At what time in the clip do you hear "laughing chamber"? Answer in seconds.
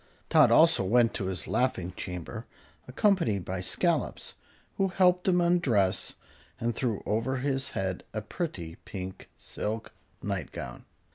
1.47-2.47